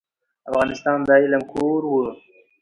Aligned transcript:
افغانستان 0.49 0.97
د 1.07 1.09
علم 1.23 1.43
کور 1.53 1.81
و. 1.87 1.93